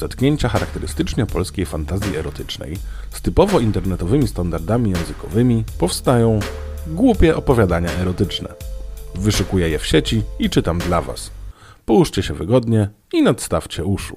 [0.00, 2.76] zetknięcia charakterystycznie polskiej fantazji erotycznej
[3.10, 6.40] z typowo internetowymi standardami językowymi powstają
[6.86, 8.48] głupie opowiadania erotyczne.
[9.14, 11.30] Wyszukuję je w sieci i czytam dla Was.
[11.86, 14.16] Połóżcie się wygodnie i nadstawcie uszu.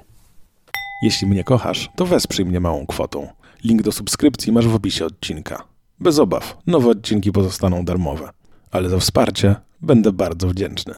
[1.03, 3.27] Jeśli mnie kochasz, to wesprzyj mnie małą kwotą.
[3.63, 5.63] Link do subskrypcji masz w opisie odcinka.
[5.99, 8.29] Bez obaw, nowe odcinki pozostaną darmowe,
[8.71, 10.93] ale za wsparcie będę bardzo wdzięczny.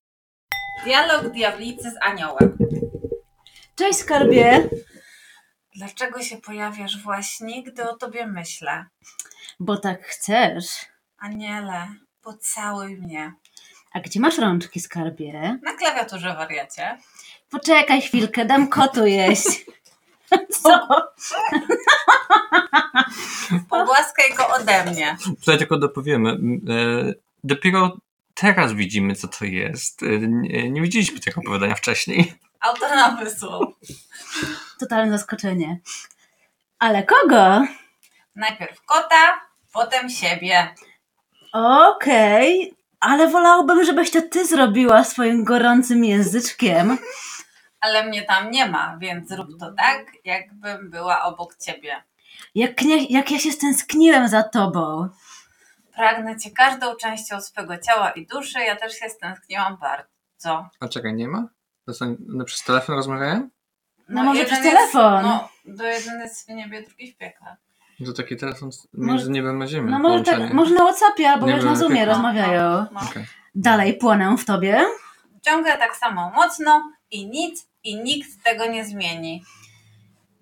[0.86, 2.58] Dialog diablicy z aniołem.
[3.76, 4.70] Cześć skarbie,
[5.76, 8.86] Dlaczego się pojawiasz właśnie, gdy o tobie myślę?
[9.60, 10.66] bo tak chcesz.
[11.18, 11.88] Aniele,
[12.22, 13.34] pocałuj mnie.
[13.94, 15.60] A gdzie masz rączki skarbie?
[15.64, 16.98] Na klawiaturze wariacie.
[17.50, 19.46] Poczekaj chwilkę, dam kotu jeść.
[20.62, 20.88] Co?
[23.70, 25.18] Pogłaskaj go ode mnie.
[25.40, 26.30] Tutaj tylko dopowiemy.
[26.70, 27.98] E, dopiero
[28.34, 30.04] teraz widzimy, co to jest.
[30.04, 32.34] E, nie, nie widzieliśmy tego opowiadania wcześniej.
[32.60, 33.76] Autor namysłu.
[34.80, 35.80] Totalne zaskoczenie.
[36.80, 37.66] Ale kogo?
[38.36, 39.42] Najpierw kota,
[39.74, 40.76] potem siebie.
[41.54, 46.98] Okej, ale wolałbym, żebyś to ty zrobiła swoim gorącym języczkiem.
[47.80, 52.04] Ale mnie tam nie ma, więc zrób to tak, jakbym była obok ciebie.
[52.56, 55.10] Jak, nie, jak ja się stęskniłem za tobą.
[55.96, 58.60] Pragnę cię każdą częścią swego ciała i duszy.
[58.60, 60.70] Ja też się stęskniłam bardzo.
[60.80, 61.48] A czekaj, nie ma?
[62.02, 63.50] One przez telefon rozmawiają?
[64.10, 65.24] No może jeden przez telefon.
[65.24, 67.56] no, do jeden jest w niebie, drugi w piekle.
[68.06, 69.92] To taki telefon między Może- niebem a ziemią.
[69.92, 72.62] No może, tak, może na Whatsappie albo wiesz, na Zoomie rozmawiają.
[72.62, 73.02] No, no.
[73.02, 73.26] Okej.
[73.56, 74.86] Dalej płonę w tobie.
[75.42, 79.44] Ciągle tak samo mocno i nic i nikt tego nie zmieni.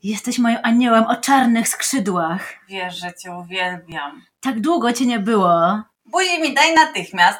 [0.04, 2.54] Jesteś moim aniołem o czarnych skrzydłach.
[2.70, 4.22] Wiesz, że cię uwielbiam.
[4.40, 5.82] Tak długo cię nie było.
[6.06, 7.40] Buzi mi daj natychmiast.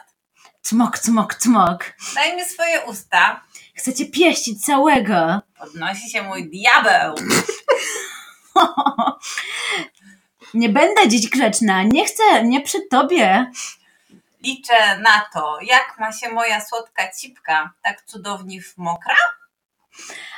[0.62, 1.86] Cmok, cmok, cmok.
[2.16, 3.42] Daj mi swoje usta.
[3.76, 5.42] Chcę cię pieścić całego.
[5.60, 7.16] Podnosi się mój diabeł.
[10.54, 11.84] Nie będę dziś grzeczna.
[11.84, 13.52] Nie chcę, nie przy tobie.
[14.44, 19.16] Liczę na to, jak ma się moja słodka cipka, tak cudownie w mokra.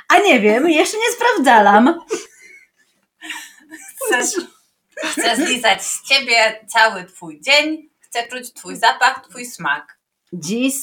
[0.07, 2.05] A nie wiem, jeszcze nie sprawdzałam.
[3.95, 4.41] Chcę,
[5.03, 7.89] chcę zlizać z ciebie cały twój dzień.
[7.99, 9.97] Chcę czuć twój zapach, twój smak.
[10.33, 10.73] Dziś,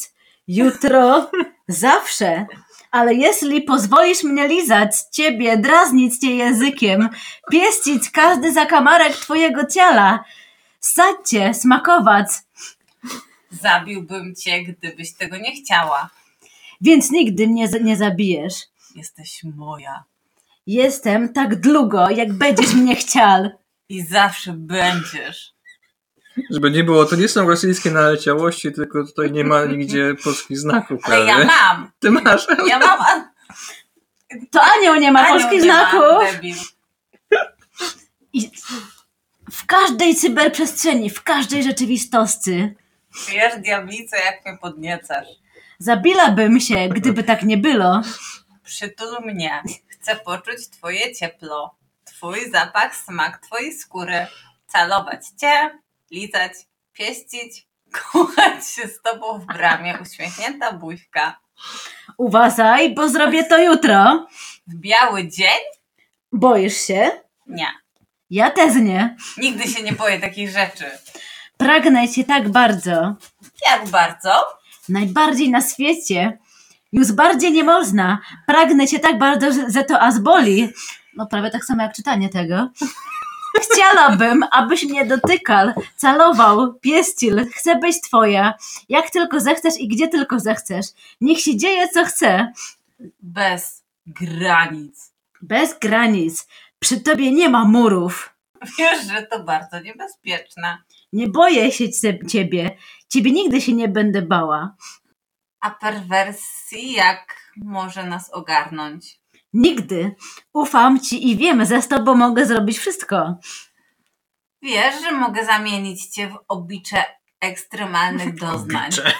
[0.48, 1.30] jutro,
[1.68, 2.46] zawsze.
[2.90, 7.08] Ale jeśli pozwolisz mnie lizać ciebie, draznić cię językiem,
[7.50, 10.24] pieścić każdy zakamarek twojego ciała,
[10.80, 12.26] ssać cię, smakować,
[13.50, 16.10] Zabiłbym cię, gdybyś tego nie chciała.
[16.80, 18.54] więc nigdy mnie nie zabijesz.
[18.94, 20.04] Jesteś moja
[20.66, 23.50] Jestem tak długo, jak będziesz mnie chciał.
[23.88, 25.51] i zawsze będziesz.
[26.50, 31.00] Żeby nie było, to nie są rosyjskie naleciałości, tylko tutaj nie ma nigdzie polskich znaków.
[31.04, 31.44] Ale ja prawie.
[31.46, 31.90] mam.
[31.98, 32.46] Ty masz.
[32.66, 33.00] Ja mam.
[33.00, 33.32] a-
[34.50, 36.32] To anioł nie ma Anioł polskich nie znaków.
[36.32, 36.56] debil.
[38.32, 38.50] I
[39.52, 42.74] w każdej cyberprzestrzeni, w każdej rzeczywistości.
[43.28, 45.26] Wiesz, diablico, jak mnie podniecasz.
[45.78, 48.00] Zabilabym się, gdyby tak nie było.
[48.64, 49.62] Przytul mnie.
[49.88, 54.26] Chcę poczuć twoje ciepło, twój zapach, smak twojej skóry.
[54.66, 55.78] Calować cię,
[56.12, 56.52] lizać,
[56.92, 57.66] pieścić,
[58.12, 61.40] kochać się z tobą w bramie, uśmiechnięta buźka.
[62.18, 64.26] Uważaj, bo zrobię to jutro.
[64.66, 65.60] W biały dzień?
[66.32, 67.10] Boisz się?
[67.46, 67.66] Nie.
[68.30, 69.16] Ja też nie.
[69.38, 70.84] Nigdy się nie boję takich rzeczy.
[71.56, 73.14] Pragnę cię tak bardzo.
[73.70, 74.46] Jak bardzo?
[74.88, 76.38] Najbardziej na świecie.
[76.92, 78.18] Już bardziej nie można.
[78.46, 80.68] Pragnę cię tak bardzo, że- że to aż boli.
[81.16, 82.68] No prawie tak samo jak czytanie tego.
[83.60, 87.36] Chciałabym, abyś mnie dotykał, calował, pieścił.
[87.54, 88.54] Chcę być twoja.
[88.88, 90.86] Jak tylko zechcesz i gdzie tylko zechcesz.
[91.20, 92.52] Niech się dzieje, co chce.
[93.20, 95.12] Bez granic.
[95.42, 96.46] Bez granic.
[96.78, 98.34] Przy tobie nie ma murów.
[98.78, 100.78] Wiesz, że to bardzo niebezpieczne.
[101.12, 102.76] Nie boję się cie- ciebie.
[103.08, 104.74] Ciebie nigdy się nie będę bała.
[105.60, 109.21] A perwersji jak może nas ogarnąć?
[109.52, 110.14] Nigdy.
[110.52, 113.34] Ufam ci i wiem, że z tobą mogę zrobić wszystko.
[114.62, 117.04] Wiesz, że mogę zamienić cię w oblicze
[117.40, 118.82] ekstremalnych doznań.
[118.92, 119.12] Oblicze.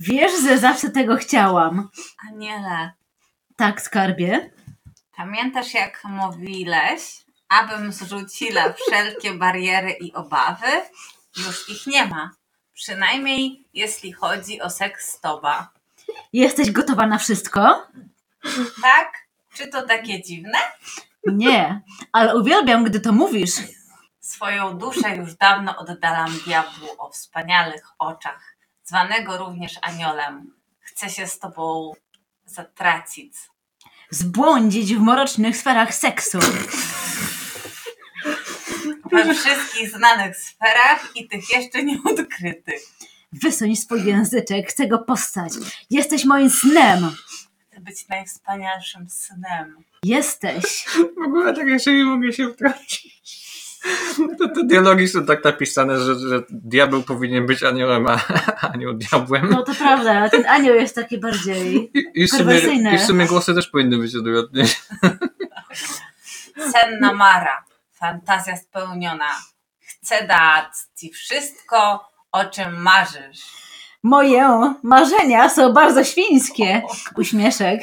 [0.00, 1.88] Wiesz, że zawsze tego chciałam.
[2.30, 2.92] Aniele,
[3.56, 4.50] Tak, skarbie?
[5.16, 10.66] pamiętasz jak mówiłeś, abym zrzuciła wszelkie bariery i obawy?
[11.36, 12.30] Już ich nie ma.
[12.74, 15.70] Przynajmniej jeśli chodzi o seks z toba.
[16.32, 17.86] Jesteś gotowa na wszystko?
[18.82, 19.12] Tak?
[19.58, 20.58] Czy to takie dziwne?
[21.26, 21.82] Nie,
[22.12, 23.50] ale uwielbiam, gdy to mówisz.
[24.20, 30.54] Swoją duszę już dawno oddalam diabłu o wspaniałych oczach, zwanego również aniolem.
[30.80, 31.92] Chcę się z tobą
[32.44, 33.34] zatracić.
[34.10, 36.38] zbłądzić w mrocznych sferach seksu.
[39.10, 42.80] We wszystkich znanych sferach i tych jeszcze nieodkrytych.
[43.32, 45.52] Wysuń swój języczek, chcę go postać.
[45.90, 47.10] Jesteś moim snem.
[47.80, 49.84] Być najwspanialszym synem.
[50.02, 50.86] Jesteś.
[51.18, 53.38] W ogóle tak jeszcze nie mogę się wtrącić.
[54.38, 58.20] Te, te dialogi są tak napisane, że, że diabeł powinien być aniołem, a
[58.72, 59.50] anioł diabłem.
[59.50, 61.90] No to prawda, ale ten anioł jest taki bardziej...
[61.94, 62.58] I, i, w sumie.
[62.94, 64.64] I w sumie głosy też powinny być odwrotnie.
[66.72, 67.64] Senna Mara.
[67.92, 69.30] Fantazja spełniona.
[69.80, 73.67] Chcę dać ci wszystko, o czym marzysz.
[74.02, 76.82] Moje marzenia są bardzo świńskie.
[77.16, 77.80] Uśmieszek.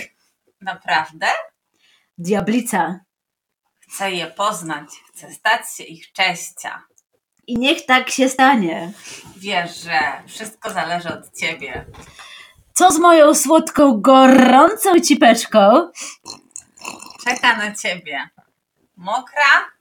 [0.61, 1.27] Naprawdę?
[2.17, 2.99] Diablica.
[3.79, 4.89] Chcę je poznać.
[5.13, 6.83] Chcę stać się ich cześcia.
[7.47, 8.91] I niech tak się stanie.
[9.37, 11.85] Wiesz, że wszystko zależy od ciebie.
[12.73, 15.91] Co z moją słodką, gorącą cipeczką?
[17.25, 18.29] Czeka na ciebie.
[18.97, 19.71] Mokra,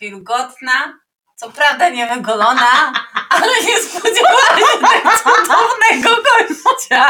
[0.00, 0.98] wilgotna,
[1.42, 2.92] co prawda niewygolona,
[3.34, 7.06] ale nie spodziewała się tak cudownego gościa.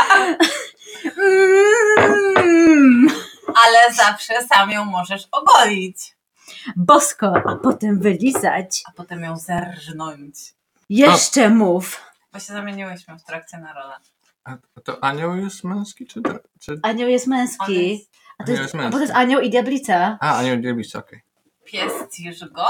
[1.17, 3.09] Mm,
[3.47, 6.17] Ale zawsze sam ją możesz ogolić,
[6.77, 8.83] bosko, a potem wylizać.
[8.89, 10.35] a potem ją zerżnąć.
[10.89, 12.01] Jeszcze mów.
[12.33, 13.97] Bo się zamieniłyśmy w trakcie na rolę.
[14.45, 16.23] A to anioł jest męski, czy...
[16.23, 16.81] To, czy...
[16.83, 17.91] Anioł jest męski.
[17.91, 20.19] jest A to Anioł jest, jest a bo to jest anioł i diablica.
[20.21, 21.23] A, anioł diablica, okej.
[21.65, 22.67] pieścisz go,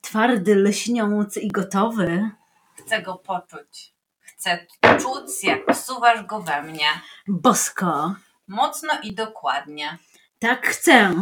[0.00, 2.30] Twardy, lśniący i gotowy.
[2.78, 3.92] chcę go poczuć.
[4.20, 4.66] Chcę
[5.00, 6.88] czuć, jak wsuwasz go we mnie.
[7.28, 8.14] Bosko.
[8.48, 9.98] Mocno i dokładnie.
[10.38, 11.14] Tak chcę.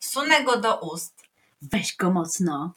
[0.00, 1.14] Wsunę go do ust.
[1.62, 2.72] Weź go mocno.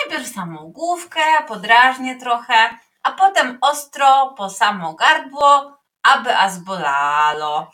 [0.00, 7.70] Najpierw samą główkę, podrażnię trochę, a potem ostro po samo gardło, aby aż bolało.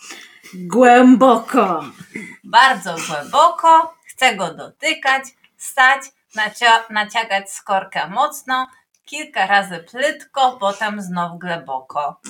[0.55, 1.85] Głęboko.
[2.45, 5.25] Bardzo głęboko, chcę go dotykać,
[5.57, 6.03] stać,
[6.91, 8.67] naciągać skorkę mocno,
[9.05, 12.21] kilka razy płytko, potem znów głęboko.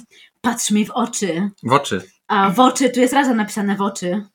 [0.41, 1.51] Patrz mi w oczy.
[1.63, 2.11] W oczy.
[2.29, 4.27] A w oczy, tu jest razem napisane w oczy.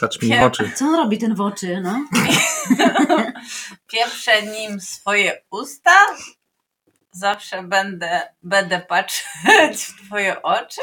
[0.00, 0.72] Patrz mi w Pier- oczy.
[0.76, 2.04] Co on robi ten w oczy, no?
[3.92, 5.96] Pieprzę nim swoje usta,
[7.12, 10.80] zawsze będę, będę patrzeć w twoje oczy,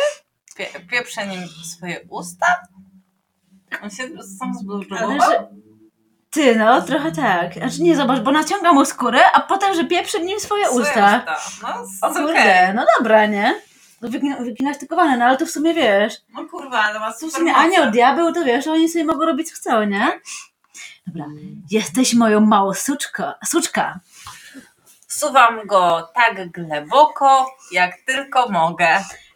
[0.56, 2.48] Pie, pieprzę nim swoje usta.
[3.84, 4.54] On się sam
[5.20, 5.48] że...
[6.32, 7.54] Ty, no, trochę tak.
[7.54, 11.26] Znaczy nie, zobacz, bo naciąga mu skórę, a potem, że pieprzy nim swoje usta.
[11.64, 11.70] No,
[12.02, 13.62] O kurde, no dobra, nie?
[14.02, 16.14] No wygimnastykowane, no ale to w sumie wiesz.
[16.34, 19.26] No kurwa, ale ma Tu w super sumie anioł, diabeł, to wiesz, oni sobie mogą
[19.26, 20.20] robić co chcą, nie?
[21.08, 21.26] Dobra.
[21.72, 24.00] Jesteś moją małą suczko, suczka.
[25.08, 28.88] Wsuwam go tak głęboko, jak tylko mogę.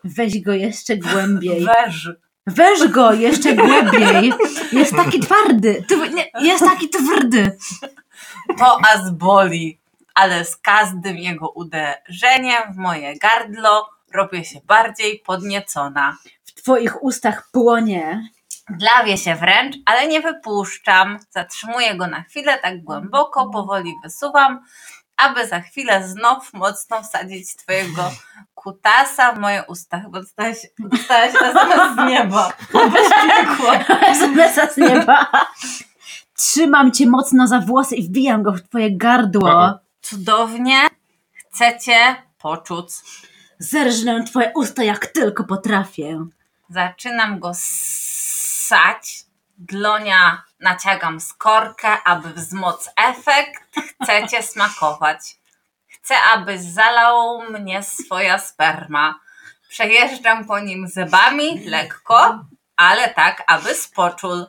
[0.04, 1.66] Weź go jeszcze głębiej.
[1.66, 2.10] Weż.
[2.48, 4.34] Weź go jeszcze głębiej.
[4.72, 5.86] Jest taki twardy.
[6.14, 7.58] Nie, jest taki twardy.
[8.58, 9.80] To aż boli,
[10.16, 16.18] ale z każdym jego uderzeniem w moje gardło robię się bardziej podniecona.
[16.46, 18.30] W twoich ustach płonie.
[18.70, 21.20] Dlawię się wręcz, ale nie wypuszczam.
[21.30, 24.66] Zatrzymuję go na chwilę, tak głęboko, powoli wysuwam,
[25.18, 28.12] aby za chwilę znów mocno wsadzić twojego
[28.66, 30.00] kutasa w moje usta.
[30.00, 32.54] Chyba dostałaś, dostałaś SMS z nieba.
[34.08, 35.32] SMS z nieba.
[36.38, 39.80] Trzymam cię mocno za włosy i wbijam go w twoje gardło.
[40.02, 40.88] Cudownie
[41.52, 42.90] chcecie poczuć.
[43.60, 46.26] Zerżnę twoje usta jak tylko potrafię.
[46.70, 49.26] Zaczynam go ssać.
[49.58, 53.64] Dlonia naciągam skorkę, aby wzmoc efekt.
[54.04, 55.20] Chcecie smakować.
[56.06, 59.20] Chcę, abyś zalał mnie swoja sperma.
[59.70, 62.46] Przejeżdżam po nim zębami lekko,
[62.76, 64.46] ale tak, aby spoczul.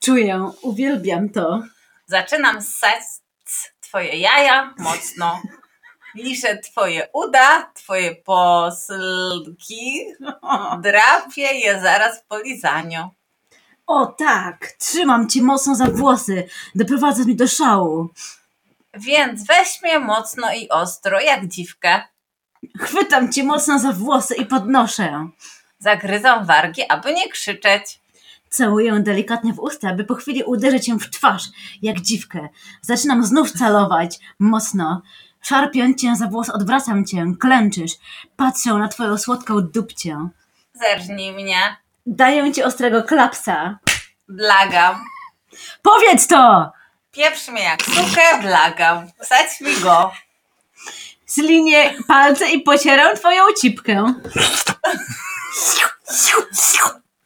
[0.00, 1.62] Czuję, uwielbiam to.
[2.06, 3.02] Zaczynam ssać
[3.80, 5.42] twoje jaja mocno.
[6.14, 10.04] Liszę twoje uda, twoje poslki.
[10.80, 13.10] Drapię je zaraz po lizaniu.
[13.86, 16.48] O tak, trzymam cię mocno za włosy.
[16.74, 18.08] Doprowadzasz mnie do szału.
[18.96, 22.02] Więc weź mnie mocno i ostro, jak dziwkę.
[22.80, 25.28] Chwytam cię mocno za włosy i podnoszę.
[25.78, 28.00] Zagryzam wargi, aby nie krzyczeć.
[28.48, 31.42] Całuję delikatnie w usta, by po chwili uderzyć cię w twarz,
[31.82, 32.48] jak dziwkę.
[32.82, 35.02] Zaczynam znów calować, mocno.
[35.42, 37.92] Szarpiąc cię za włos, odwracam cię, klęczysz.
[38.36, 40.28] Patrzę na twoją słodką dupcię.
[40.74, 41.76] Zerżnij mnie.
[42.06, 43.78] Daję ci ostrego klapsa.
[44.28, 45.04] Blagam.
[45.82, 46.72] Powiedz to!
[47.14, 49.08] Pieprz mnie jak sukę, blagam.
[49.22, 50.12] Wsadź mi go.
[51.26, 54.14] Zlinię palce i pocieram twoją cipkę.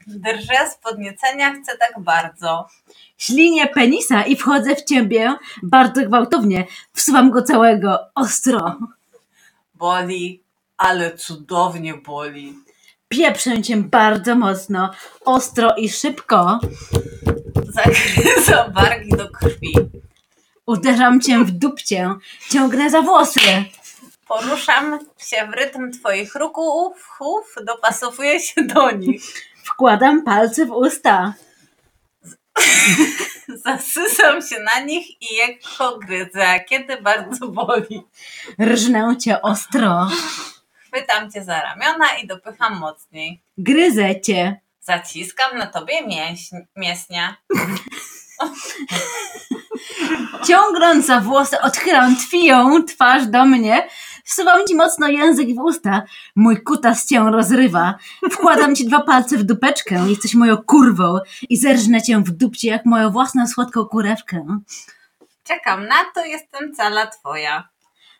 [0.06, 2.68] Drżę z podniecenia, chcę tak bardzo.
[3.18, 6.66] Ślinię penisa i wchodzę w ciebie bardzo gwałtownie.
[6.92, 8.76] Wsuwam go całego, ostro.
[9.74, 10.42] Boli,
[10.76, 12.54] ale cudownie boli.
[13.08, 14.90] Pieprzę cię bardzo mocno,
[15.24, 16.60] ostro i szybko.
[17.76, 19.72] Zagryzam wargi do krwi.
[20.66, 22.14] Uderzam cię w dupcię,
[22.50, 23.40] ciągnę za włosy.
[24.28, 29.22] Poruszam się w rytm twoich ruchów, dopasowuję się do nich.
[29.64, 31.34] Wkładam palce w usta.
[33.64, 38.02] Zasysam się na nich i lekko gryzę, kiedy bardzo boli.
[38.60, 40.08] Rżnę cię ostro.
[40.72, 43.42] Chwytam cię za ramiona i dopycham mocniej.
[43.58, 44.60] Gryzę cię.
[44.88, 47.36] Zaciskam na tobie mięśń, mięsnia.
[50.48, 53.88] Ciągnąc za włosy, odchylam twiją twarz do mnie.
[54.24, 56.02] Wsuwam ci mocno język w usta.
[56.36, 57.94] Mój kutas cię rozrywa.
[58.30, 60.04] Wkładam ci dwa palce w dupeczkę.
[60.08, 61.18] Jesteś moją kurwą
[61.48, 64.58] i zerżnę cię w dupcie jak moją własną słodką kurewkę.
[65.44, 67.68] Czekam na to, jestem cala twoja.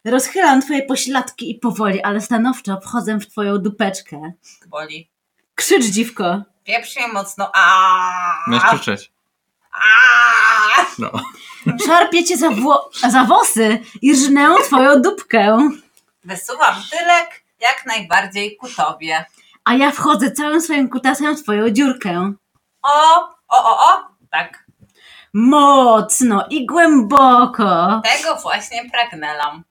[0.04, 4.32] Rozchylam twoje pośladki i powoli, ale stanowczo wchodzę w twoją dupeczkę.
[4.66, 5.17] Boli.
[5.58, 6.42] Krzycz dziwko.
[6.64, 7.50] Pieprz je mocno.
[8.46, 9.12] Masz krzyczeć.
[9.72, 10.86] Aaaa!
[10.98, 11.10] No.
[11.86, 15.68] Szarpię cię za, wło- za włosy i rżnę twoją dupkę.
[16.24, 19.24] Wysuwam tylek jak najbardziej ku tobie.
[19.64, 22.32] A ja wchodzę całym swoim kutasem w twoją dziurkę.
[22.82, 24.08] O, o, o, o.
[24.30, 24.64] Tak.
[25.32, 28.02] Mocno i głęboko.
[28.04, 29.64] Tego właśnie pragnęłam.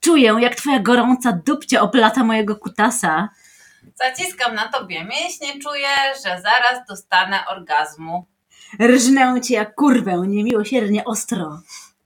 [0.00, 3.28] Czuję, jak twoja gorąca dupcia oplata mojego kutasa.
[3.94, 8.26] Zaciskam na tobie mięśnie, czuję, że zaraz dostanę orgazmu.
[8.80, 11.60] Rżnę cię jak kurwę, niemiłosiernie ostro.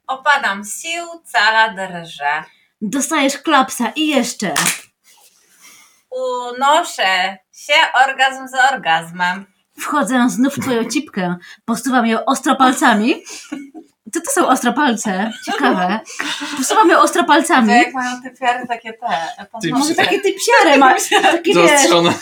[0.06, 2.44] Opadam z sił, cala drże.
[2.80, 4.54] Dostajesz klapsa i jeszcze.
[6.10, 7.74] Unoszę się
[8.06, 9.46] orgazm za orgazmem.
[9.78, 13.14] Wchodzę znów w twoją cipkę, posuwam ją ostro palcami.
[14.14, 15.32] Co to są ostro palce?
[15.46, 16.00] Ciekawe.
[16.56, 17.72] Posuwam ją ostro To palcami.
[17.72, 19.06] jak mają te piary takie te.
[19.62, 22.14] Ty- Może takie typsiare ma, takie wiesz, Zaostrzone.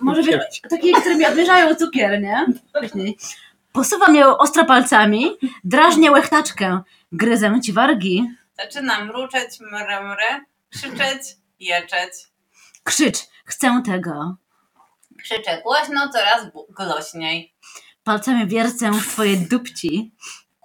[0.00, 2.46] może być takie, którymi odmierzają cukier, nie?
[2.68, 3.18] Wcześniej.
[3.72, 5.30] Posuwam ją ostro palcami,
[5.64, 6.80] drażnię łechtaczkę,
[7.12, 8.30] gryzę ci wargi.
[8.58, 11.22] Zaczynam mruczeć, mremry, krzyczeć,
[11.60, 12.12] jeczeć.
[12.84, 14.36] Krzycz, chcę tego.
[15.22, 17.54] Krzyczę głośno, coraz głośniej.
[18.04, 20.12] Palcami wiercę w twoje dupci.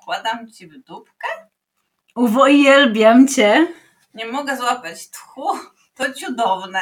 [0.06, 1.28] Kładam ci w dupkę.
[2.16, 3.68] Uwielbiam cię.
[4.14, 5.60] Nie mogę złapać tchu.
[5.96, 6.82] To cudowne.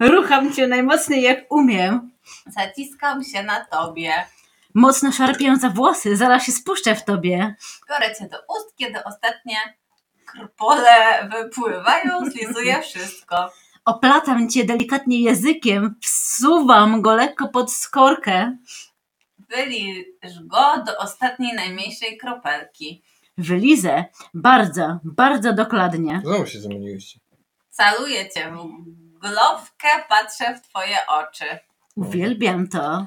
[0.00, 2.10] Rucham cię najmocniej jak umiem.
[2.46, 4.26] Zaciskam się na tobie.
[4.74, 7.54] Mocno szarpię za włosy, zaraz się spuszczę w tobie.
[7.88, 9.56] Biorę cię do ust, kiedy ostatnie
[10.26, 13.52] krpole wypływają, zlizuję wszystko.
[13.84, 18.56] Oplatam cię delikatnie językiem, wsuwam go lekko pod skorkę.
[19.48, 23.02] Wyliż go do ostatniej, najmniejszej kropelki.
[23.38, 26.20] Wylizę bardzo, bardzo dokładnie.
[26.24, 27.20] Znowu się zamieniłyście.
[27.70, 28.66] Caluję cię w
[29.20, 31.44] głowkę, patrzę w twoje oczy.
[31.96, 33.06] Uwielbiam to.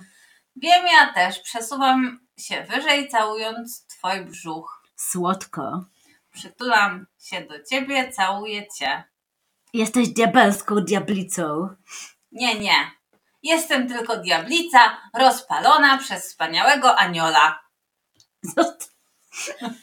[0.56, 1.40] Wiem, ja też.
[1.40, 4.84] Przesuwam się wyżej, całując twój brzuch.
[4.96, 5.86] Słodko.
[6.34, 9.04] Przytulam się do ciebie, całuję cię.
[9.74, 11.70] Jesteś diabelską diablicą.
[12.32, 12.92] Nie, nie.
[13.44, 14.80] Jestem tylko diablica
[15.14, 17.60] rozpalona przez wspaniałego aniola.
[18.46, 18.92] Zost-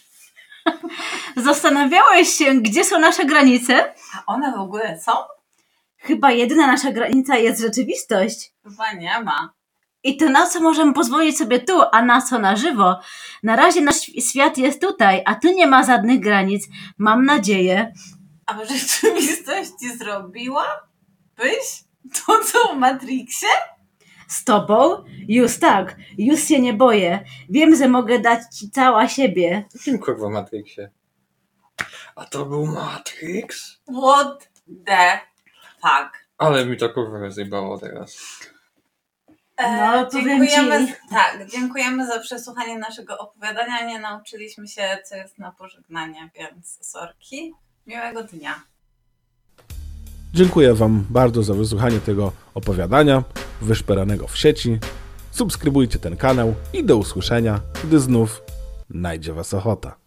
[1.36, 3.94] Zastanawiałeś się, gdzie są nasze granice?
[4.16, 5.12] A one w ogóle są?
[5.96, 8.52] Chyba jedyna nasza granica jest rzeczywistość.
[8.64, 9.52] Chyba nie ma.
[10.02, 13.00] I to na co możemy pozwolić sobie tu, a na co na żywo.
[13.42, 16.66] Na razie nasz świat jest tutaj, a tu nie ma żadnych granic.
[16.98, 17.92] Mam nadzieję.
[18.46, 20.64] A w rzeczywistości zrobiła?
[21.36, 21.84] Byś?
[22.12, 23.48] To co w Matrixie?
[24.28, 25.04] Z tobą?
[25.28, 27.24] Już tak, już się nie boję.
[27.50, 29.64] Wiem, że mogę dać ci cała siebie.
[29.74, 30.90] Jakim kurwa Matrixie?
[32.16, 33.80] A to był Matrix?
[34.02, 34.50] What
[34.86, 35.20] the
[35.82, 36.24] fuck?
[36.38, 38.16] Ale mi to kurwa rozjebało teraz.
[39.56, 40.92] E, No, dziękujemy, ci.
[41.10, 43.86] tak, dziękujemy za przesłuchanie naszego opowiadania.
[43.86, 47.54] Nie nauczyliśmy się, co jest na pożegnanie, więc sorki.
[47.86, 48.62] Miłego dnia.
[50.34, 53.24] Dziękuję Wam bardzo za wysłuchanie tego opowiadania
[53.62, 54.78] wyszperanego w sieci.
[55.30, 58.42] Subskrybujcie ten kanał i do usłyszenia, gdy znów
[58.90, 60.03] najdzie Was ochota.